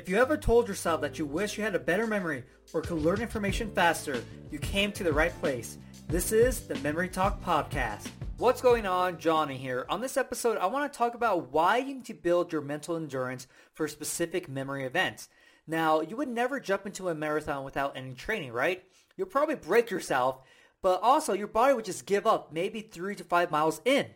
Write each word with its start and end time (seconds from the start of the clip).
If 0.00 0.08
you 0.08 0.16
ever 0.16 0.38
told 0.38 0.66
yourself 0.66 1.02
that 1.02 1.18
you 1.18 1.26
wish 1.26 1.58
you 1.58 1.62
had 1.62 1.74
a 1.74 1.78
better 1.78 2.06
memory 2.06 2.42
or 2.72 2.80
could 2.80 3.02
learn 3.02 3.20
information 3.20 3.70
faster, 3.70 4.24
you 4.50 4.58
came 4.58 4.92
to 4.92 5.04
the 5.04 5.12
right 5.12 5.38
place. 5.40 5.76
This 6.08 6.32
is 6.32 6.60
the 6.60 6.76
Memory 6.76 7.10
Talk 7.10 7.44
Podcast. 7.44 8.08
What's 8.38 8.62
going 8.62 8.86
on? 8.86 9.18
Johnny 9.18 9.58
here. 9.58 9.84
On 9.90 10.00
this 10.00 10.16
episode, 10.16 10.56
I 10.56 10.64
want 10.68 10.90
to 10.90 10.96
talk 10.96 11.14
about 11.14 11.52
why 11.52 11.76
you 11.76 11.96
need 11.96 12.06
to 12.06 12.14
build 12.14 12.50
your 12.50 12.62
mental 12.62 12.96
endurance 12.96 13.46
for 13.74 13.86
specific 13.86 14.48
memory 14.48 14.84
events. 14.84 15.28
Now, 15.66 16.00
you 16.00 16.16
would 16.16 16.30
never 16.30 16.60
jump 16.60 16.86
into 16.86 17.10
a 17.10 17.14
marathon 17.14 17.62
without 17.62 17.94
any 17.94 18.14
training, 18.14 18.52
right? 18.52 18.82
You'll 19.18 19.26
probably 19.26 19.56
break 19.56 19.90
yourself, 19.90 20.40
but 20.80 21.02
also 21.02 21.34
your 21.34 21.46
body 21.46 21.74
would 21.74 21.84
just 21.84 22.06
give 22.06 22.26
up 22.26 22.54
maybe 22.54 22.80
three 22.80 23.16
to 23.16 23.24
five 23.24 23.50
miles 23.50 23.82
in. 23.84 24.06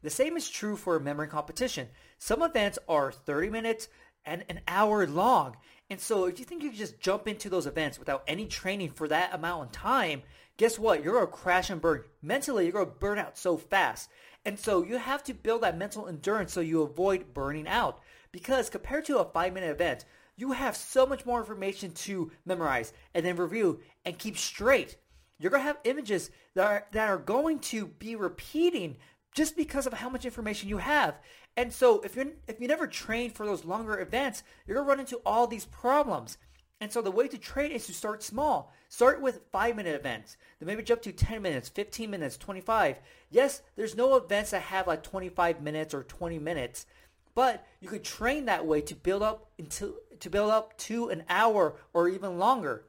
The 0.00 0.08
same 0.08 0.38
is 0.38 0.48
true 0.48 0.76
for 0.76 0.96
a 0.96 1.00
memory 1.00 1.28
competition. 1.28 1.88
Some 2.18 2.42
events 2.42 2.78
are 2.88 3.12
30 3.12 3.50
minutes 3.50 3.88
and 4.24 4.44
an 4.48 4.60
hour 4.68 5.06
long. 5.06 5.56
And 5.90 6.00
so 6.00 6.24
if 6.24 6.38
you 6.38 6.44
think 6.44 6.62
you 6.62 6.70
can 6.70 6.78
just 6.78 7.00
jump 7.00 7.28
into 7.28 7.48
those 7.48 7.66
events 7.66 7.98
without 7.98 8.24
any 8.26 8.46
training 8.46 8.90
for 8.90 9.06
that 9.08 9.34
amount 9.34 9.66
of 9.66 9.72
time, 9.72 10.22
guess 10.56 10.78
what? 10.78 11.04
You're 11.04 11.14
going 11.14 11.26
to 11.26 11.32
crash 11.32 11.70
and 11.70 11.80
burn. 11.80 12.04
Mentally, 12.22 12.64
you're 12.64 12.72
going 12.72 12.86
to 12.86 12.92
burn 12.92 13.18
out 13.18 13.36
so 13.36 13.56
fast. 13.56 14.10
And 14.44 14.58
so 14.58 14.82
you 14.82 14.98
have 14.98 15.22
to 15.24 15.34
build 15.34 15.62
that 15.62 15.78
mental 15.78 16.08
endurance 16.08 16.52
so 16.52 16.60
you 16.60 16.82
avoid 16.82 17.34
burning 17.34 17.68
out. 17.68 18.00
Because 18.32 18.70
compared 18.70 19.04
to 19.06 19.18
a 19.18 19.24
five 19.24 19.52
minute 19.52 19.70
event, 19.70 20.04
you 20.36 20.52
have 20.52 20.76
so 20.76 21.06
much 21.06 21.24
more 21.24 21.40
information 21.40 21.92
to 21.92 22.32
memorize 22.44 22.92
and 23.14 23.24
then 23.24 23.36
review 23.36 23.80
and 24.04 24.18
keep 24.18 24.36
straight. 24.36 24.96
You're 25.38 25.50
going 25.50 25.62
to 25.62 25.66
have 25.66 25.78
images 25.84 26.30
that 26.54 26.66
are, 26.66 26.86
that 26.92 27.08
are 27.08 27.18
going 27.18 27.58
to 27.60 27.86
be 27.86 28.16
repeating 28.16 28.96
just 29.34 29.56
because 29.56 29.86
of 29.86 29.92
how 29.92 30.08
much 30.08 30.24
information 30.24 30.68
you 30.68 30.78
have. 30.78 31.18
And 31.56 31.72
so 31.72 32.00
if 32.00 32.16
you 32.16 32.32
if 32.48 32.60
you 32.60 32.68
never 32.68 32.86
train 32.86 33.30
for 33.30 33.44
those 33.44 33.64
longer 33.64 34.00
events, 34.00 34.42
you're 34.66 34.78
to 34.78 34.82
run 34.82 35.00
into 35.00 35.20
all 35.26 35.46
these 35.46 35.66
problems. 35.66 36.38
And 36.80 36.92
so 36.92 37.02
the 37.02 37.10
way 37.10 37.28
to 37.28 37.38
train 37.38 37.70
is 37.70 37.86
to 37.86 37.94
start 37.94 38.22
small. 38.22 38.72
Start 38.88 39.20
with 39.20 39.40
five 39.52 39.76
minute 39.76 39.94
events. 39.94 40.36
Then 40.58 40.66
maybe 40.66 40.82
jump 40.82 41.02
to 41.02 41.12
10 41.12 41.42
minutes, 41.42 41.68
15 41.68 42.10
minutes, 42.10 42.36
25. 42.36 42.98
Yes, 43.30 43.62
there's 43.76 43.96
no 43.96 44.16
events 44.16 44.50
that 44.50 44.62
have 44.62 44.86
like 44.86 45.02
25 45.02 45.62
minutes 45.62 45.94
or 45.94 46.02
20 46.04 46.38
minutes, 46.38 46.86
but 47.34 47.66
you 47.80 47.88
could 47.88 48.04
train 48.04 48.46
that 48.46 48.66
way 48.66 48.80
to 48.82 48.94
build 48.94 49.22
up 49.22 49.50
into 49.58 49.96
to 50.20 50.30
build 50.30 50.50
up 50.50 50.76
to 50.78 51.08
an 51.08 51.24
hour 51.28 51.76
or 51.92 52.08
even 52.08 52.38
longer. 52.38 52.84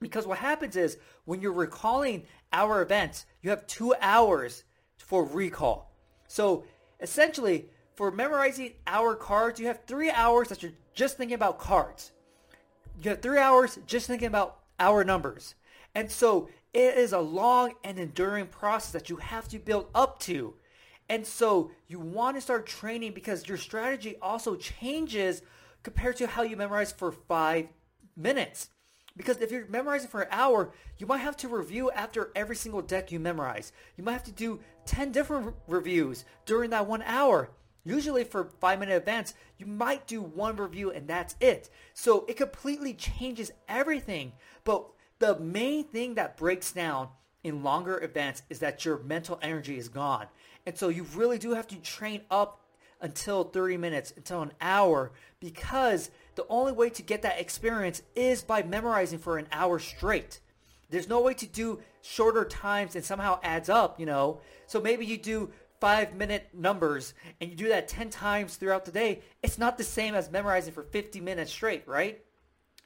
Because 0.00 0.26
what 0.26 0.38
happens 0.38 0.76
is 0.76 0.98
when 1.24 1.40
you're 1.40 1.52
recalling 1.52 2.24
hour 2.52 2.82
events, 2.82 3.26
you 3.42 3.50
have 3.50 3.66
two 3.66 3.94
hours 4.00 4.64
for 4.96 5.24
recall. 5.24 5.90
So 6.28 6.64
essentially, 7.00 7.66
for 7.94 8.10
memorizing 8.10 8.72
hour 8.86 9.14
cards, 9.14 9.60
you 9.60 9.66
have 9.66 9.84
three 9.86 10.10
hours 10.10 10.48
that 10.48 10.62
you're 10.62 10.72
just 10.94 11.16
thinking 11.16 11.34
about 11.34 11.58
cards. 11.58 12.12
You 13.02 13.10
have 13.10 13.22
three 13.22 13.38
hours 13.38 13.78
just 13.86 14.06
thinking 14.06 14.28
about 14.28 14.58
hour 14.78 15.04
numbers. 15.04 15.54
And 15.94 16.10
so 16.10 16.48
it 16.72 16.96
is 16.96 17.12
a 17.12 17.20
long 17.20 17.74
and 17.84 17.98
enduring 17.98 18.46
process 18.46 18.92
that 18.92 19.08
you 19.08 19.16
have 19.16 19.48
to 19.48 19.58
build 19.58 19.86
up 19.94 20.18
to. 20.20 20.54
And 21.08 21.26
so 21.26 21.70
you 21.86 22.00
want 22.00 22.36
to 22.36 22.40
start 22.40 22.66
training 22.66 23.12
because 23.12 23.46
your 23.46 23.58
strategy 23.58 24.16
also 24.20 24.56
changes 24.56 25.42
compared 25.82 26.16
to 26.16 26.26
how 26.26 26.42
you 26.42 26.56
memorize 26.56 26.92
for 26.92 27.12
five 27.12 27.68
minutes. 28.16 28.70
Because 29.16 29.38
if 29.38 29.52
you're 29.52 29.66
memorizing 29.66 30.08
for 30.08 30.22
an 30.22 30.28
hour, 30.30 30.72
you 30.98 31.06
might 31.06 31.18
have 31.18 31.36
to 31.38 31.48
review 31.48 31.90
after 31.92 32.30
every 32.34 32.56
single 32.56 32.82
deck 32.82 33.12
you 33.12 33.20
memorize. 33.20 33.72
You 33.96 34.04
might 34.04 34.12
have 34.12 34.24
to 34.24 34.32
do 34.32 34.60
10 34.86 35.12
different 35.12 35.46
re- 35.46 35.52
reviews 35.68 36.24
during 36.46 36.70
that 36.70 36.86
one 36.86 37.02
hour. 37.02 37.50
Usually 37.84 38.24
for 38.24 38.50
five 38.60 38.80
minute 38.80 38.96
events, 38.96 39.34
you 39.58 39.66
might 39.66 40.06
do 40.06 40.22
one 40.22 40.56
review 40.56 40.90
and 40.90 41.06
that's 41.06 41.36
it. 41.40 41.70
So 41.92 42.24
it 42.26 42.36
completely 42.36 42.94
changes 42.94 43.52
everything. 43.68 44.32
But 44.64 44.86
the 45.18 45.38
main 45.38 45.84
thing 45.84 46.14
that 46.14 46.36
breaks 46.36 46.72
down 46.72 47.08
in 47.44 47.62
longer 47.62 48.02
events 48.02 48.42
is 48.48 48.58
that 48.60 48.84
your 48.84 48.98
mental 49.00 49.38
energy 49.42 49.78
is 49.78 49.88
gone. 49.88 50.26
And 50.66 50.76
so 50.76 50.88
you 50.88 51.04
really 51.14 51.38
do 51.38 51.52
have 51.52 51.68
to 51.68 51.76
train 51.76 52.22
up 52.30 52.63
until 53.04 53.44
30 53.44 53.76
minutes, 53.76 54.14
until 54.16 54.40
an 54.40 54.52
hour, 54.62 55.12
because 55.38 56.10
the 56.36 56.46
only 56.48 56.72
way 56.72 56.88
to 56.88 57.02
get 57.02 57.20
that 57.22 57.38
experience 57.38 58.02
is 58.16 58.42
by 58.42 58.62
memorizing 58.62 59.18
for 59.18 59.36
an 59.36 59.46
hour 59.52 59.78
straight. 59.78 60.40
There's 60.88 61.08
no 61.08 61.20
way 61.20 61.34
to 61.34 61.46
do 61.46 61.80
shorter 62.00 62.46
times 62.46 62.96
and 62.96 63.04
somehow 63.04 63.40
adds 63.42 63.68
up, 63.68 64.00
you 64.00 64.06
know. 64.06 64.40
So 64.66 64.80
maybe 64.80 65.04
you 65.04 65.18
do 65.18 65.50
five 65.80 66.14
minute 66.14 66.48
numbers 66.54 67.12
and 67.42 67.50
you 67.50 67.56
do 67.56 67.68
that 67.68 67.88
10 67.88 68.08
times 68.08 68.56
throughout 68.56 68.86
the 68.86 68.90
day, 68.90 69.20
it's 69.42 69.58
not 69.58 69.76
the 69.76 69.84
same 69.84 70.14
as 70.14 70.30
memorizing 70.30 70.72
for 70.72 70.82
50 70.82 71.20
minutes 71.20 71.52
straight, 71.52 71.86
right? 71.86 72.24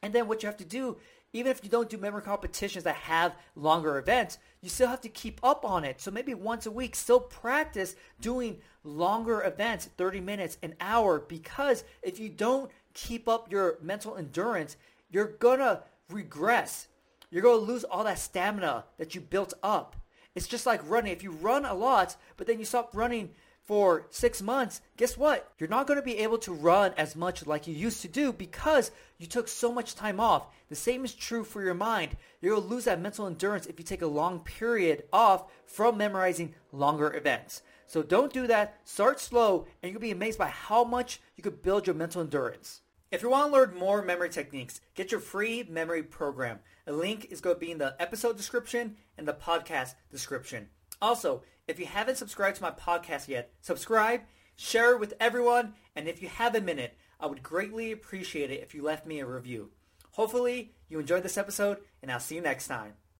And 0.03 0.13
then 0.13 0.27
what 0.27 0.43
you 0.43 0.49
have 0.49 0.59
to 0.59 0.65
do, 0.65 0.97
even 1.39 1.53
if 1.53 1.63
you 1.63 1.71
don't 1.71 1.89
do 1.89 1.97
memory 1.99 2.23
competitions 2.23 2.85
that 2.85 2.97
have 2.97 3.37
longer 3.55 3.99
events, 3.99 4.39
you 4.61 4.69
still 4.69 4.89
have 4.89 5.01
to 5.03 5.09
keep 5.09 5.41
up 5.43 5.65
on 5.65 5.85
it. 5.85 6.01
So 6.01 6.11
maybe 6.11 6.35
once 6.35 6.67
a 6.67 6.71
week, 6.71 6.97
still 6.97 7.21
practice 7.21 7.95
doing 8.21 8.59
longer 8.83 9.43
events, 9.43 9.89
30 9.97 10.21
minutes, 10.21 10.59
an 10.63 10.75
hour, 10.81 11.21
because 11.21 11.85
if 12.03 12.19
you 12.19 12.29
don't 12.29 12.71
keep 12.95 13.29
up 13.29 13.51
your 13.53 13.79
mental 13.81 14.17
endurance, 14.17 14.77
you're 15.11 15.29
gonna 15.29 15.85
regress. 16.11 16.89
You're 17.31 17.43
gonna 17.43 17.57
lose 17.57 17.85
all 17.85 18.05
that 18.05 18.19
stamina 18.19 18.85
that 18.97 19.15
you 19.15 19.21
built 19.21 19.55
up. 19.63 19.97
It's 20.35 20.49
just 20.49 20.67
like 20.67 20.81
running. 20.89 21.13
If 21.13 21.23
you 21.23 21.31
run 21.31 21.65
a 21.65 21.75
lot, 21.75 22.17
but 22.37 22.47
then 22.47 22.59
you 22.59 22.65
stop 22.65 22.91
running 22.95 23.31
for 23.69 24.07
six 24.09 24.41
months, 24.41 24.81
guess 24.97 25.19
what? 25.19 25.53
You're 25.59 25.69
not 25.69 25.87
going 25.87 25.99
to 25.99 26.05
be 26.05 26.21
able 26.21 26.39
to 26.39 26.55
run 26.55 26.95
as 26.97 27.15
much 27.15 27.47
like 27.47 27.67
you 27.67 27.75
used 27.75 28.01
to 28.01 28.09
do 28.09 28.33
because 28.33 28.91
you 29.19 29.27
took 29.27 29.47
so 29.47 29.71
much 29.71 29.95
time 29.95 30.19
off. 30.19 30.47
The 30.71 30.75
same 30.75 31.05
is 31.05 31.15
true 31.15 31.45
for 31.45 31.63
your 31.63 31.75
mind. 31.75 32.17
To 32.43 32.57
lose 32.57 32.85
that 32.85 32.99
mental 32.99 33.27
endurance 33.27 33.67
if 33.67 33.79
you 33.79 33.85
take 33.85 34.01
a 34.01 34.07
long 34.07 34.41
period 34.41 35.05
off 35.13 35.53
from 35.67 35.99
memorizing 35.99 36.55
longer 36.73 37.15
events. 37.15 37.61
So 37.87 38.03
don't 38.03 38.33
do 38.33 38.47
that. 38.47 38.79
Start 38.85 39.21
slow 39.21 39.67
and 39.83 39.93
you'll 39.93 40.01
be 40.01 40.13
amazed 40.13 40.39
by 40.39 40.49
how 40.49 40.83
much 40.83 41.21
you 41.37 41.43
could 41.43 41.61
build 41.63 41.87
your 41.87 41.95
mental 41.95 42.23
endurance. 42.23 42.81
If 43.11 43.21
you 43.21 43.29
want 43.29 43.53
to 43.53 43.53
learn 43.53 43.75
more 43.79 44.01
memory 44.01 44.31
techniques, 44.31 44.81
get 44.95 45.13
your 45.13 45.21
free 45.21 45.67
memory 45.69 46.03
program. 46.03 46.61
A 46.87 46.93
link 46.93 47.27
is 47.31 47.43
going 47.43 47.57
to 47.57 47.61
be 47.61 47.71
in 47.71 47.77
the 47.77 47.97
episode 48.01 48.39
description 48.39 48.97
and 49.19 49.29
the 49.29 49.35
podcast 49.35 49.93
description. 50.11 50.69
Also, 51.01 51.43
if 51.67 51.79
you 51.79 51.87
haven't 51.87 52.17
subscribed 52.17 52.57
to 52.57 52.63
my 52.63 52.71
podcast 52.71 53.29
yet, 53.29 53.53
subscribe, 53.61 54.23
share 54.57 54.93
it 54.93 55.01
with 55.01 55.15
everyone, 55.21 55.75
and 55.95 56.09
if 56.09 56.23
you 56.23 56.29
have 56.29 56.55
a 56.55 56.61
minute, 56.61 56.97
I 57.21 57.27
would 57.27 57.43
greatly 57.43 57.93
appreciate 57.93 58.51
it 58.51 58.63
if 58.63 58.75
you 58.75 58.83
left 58.83 59.07
me 59.07 59.21
a 59.21 59.27
review. 59.27 59.71
Hopefully, 60.13 60.73
you 60.89 60.99
enjoyed 60.99 61.23
this 61.23 61.39
episode, 61.39 61.79
and 62.03 62.11
I'll 62.11 62.21
see 62.21 62.37
you 62.37 62.41
next 62.41 62.67
time. 62.67 62.95